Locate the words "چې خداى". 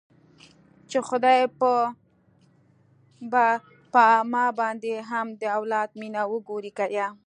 0.89-1.39